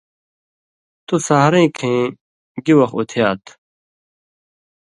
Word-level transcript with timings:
تُو 1.05 1.15
سَحرَئیں 1.27 1.69
کھئیں 1.77 2.03
گِی 2.63 2.73
وَخ 2.77 2.91
اُتھیات؟ 2.97 3.43